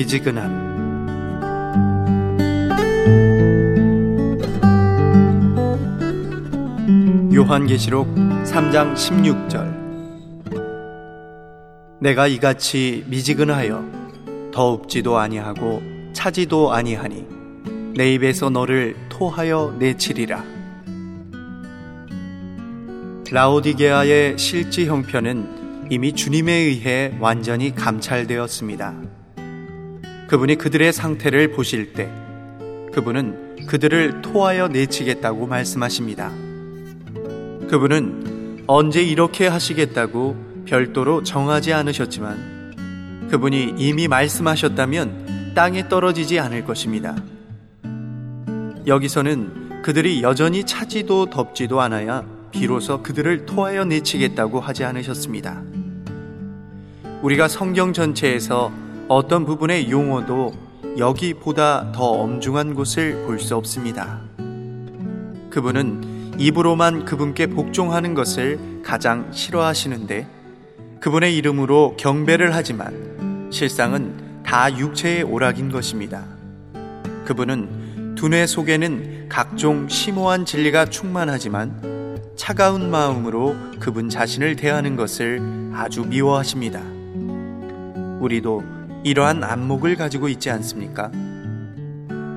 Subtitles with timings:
[0.00, 0.48] 미지근함
[7.34, 9.78] 요한계시록 3장 16절
[12.00, 13.84] 내가 이같이 미지근하여
[14.54, 15.82] 더웁지도 아니하고
[16.14, 17.26] 차지도 아니하니
[17.94, 20.42] 내 입에서 너를 토하여 내치리라
[23.30, 29.19] 라오디게아의 실지 형편은 이미 주님에 의해 완전히 감찰되었습니다.
[30.30, 32.08] 그분이 그들의 상태를 보실 때
[32.92, 36.30] 그분은 그들을 토하여 내치겠다고 말씀하십니다.
[37.68, 47.16] 그분은 언제 이렇게 하시겠다고 별도로 정하지 않으셨지만 그분이 이미 말씀하셨다면 땅에 떨어지지 않을 것입니다.
[48.86, 55.60] 여기서는 그들이 여전히 차지도 덥지도 않아야 비로소 그들을 토하여 내치겠다고 하지 않으셨습니다.
[57.22, 58.70] 우리가 성경 전체에서
[59.10, 60.52] 어떤 부분의 용어도
[60.96, 64.20] 여기보다 더 엄중한 곳을 볼 수 없습니다.
[65.50, 70.28] 그분은 입으로만 그분께 복종하는 것을 가장 싫어하시는데
[71.00, 76.24] 그분의 이름으로 경배를 하지만 실상은 다 육체의 오락인 것입니다.
[77.24, 86.80] 그분은 두뇌 속에는 각종 심오한 진리가 충만하지만 차가운 마음으로 그분 자신을 대하는 것을 아주 미워하십니다.
[88.20, 91.10] 우리도 이러한 안목을 가지고 있지 않습니까?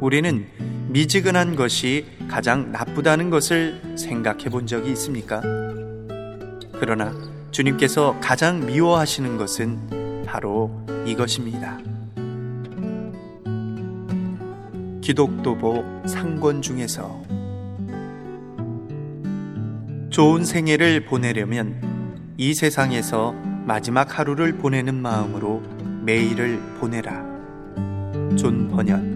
[0.00, 0.46] 우리는
[0.88, 5.42] 미지근한 것이 가장 나쁘다는 것을 생각해 본 적이 있습니까?
[6.78, 7.12] 그러나
[7.50, 11.78] 주님께서 가장 미워하시는 것은 바로 이것입니다.
[15.00, 17.22] 기독도보 상권 중에서
[20.10, 21.80] 좋은 생애를 보내려면
[22.36, 23.32] 이 세상에서
[23.66, 25.73] 마지막 하루를 보내는 마음으로
[26.04, 27.24] 매일을 보내라.
[28.36, 29.13] 존 번연